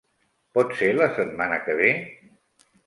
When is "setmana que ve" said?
1.19-1.95